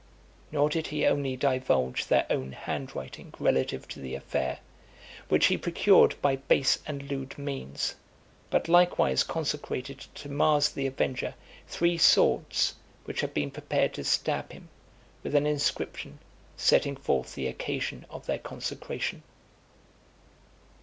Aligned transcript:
Nor 0.51 0.67
did 0.69 0.87
he 0.87 1.05
only 1.05 1.35
divulge 1.35 2.07
their 2.07 2.25
own 2.27 2.53
hand 2.53 2.95
writing 2.95 3.35
relative 3.37 3.87
to 3.89 3.99
the 3.99 4.15
affair, 4.15 4.57
which 5.29 5.45
he 5.45 5.59
procured 5.59 6.19
by 6.23 6.37
base 6.37 6.79
and 6.87 7.03
lewd 7.07 7.37
means, 7.37 7.93
but 8.49 8.67
likewise 8.67 9.21
consecrated 9.21 9.99
to 10.15 10.27
Mars 10.27 10.69
the 10.69 10.87
Avenger 10.87 11.35
three 11.67 11.99
swords 11.99 12.73
which 13.05 13.21
had 13.21 13.31
been 13.35 13.51
prepared 13.51 13.93
to 13.93 14.03
stab 14.03 14.51
him, 14.51 14.69
with 15.21 15.35
an 15.35 15.45
inscription, 15.45 16.17
setting 16.57 16.95
forth 16.95 17.35
the 17.35 17.45
occasion 17.45 18.07
of 18.09 18.25
their 18.25 18.39
consecration. 18.39 19.21